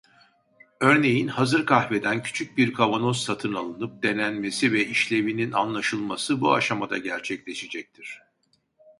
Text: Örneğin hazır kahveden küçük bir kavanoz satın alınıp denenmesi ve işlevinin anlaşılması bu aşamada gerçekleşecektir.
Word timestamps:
Örneğin 0.79 1.27
hazır 1.27 1.65
kahveden 1.65 2.23
küçük 2.23 2.57
bir 2.57 2.73
kavanoz 2.73 3.23
satın 3.23 3.53
alınıp 3.53 4.03
denenmesi 4.03 4.71
ve 4.73 4.85
işlevinin 4.87 5.51
anlaşılması 5.51 6.41
bu 6.41 6.53
aşamada 6.53 6.97
gerçekleşecektir. 6.97 8.21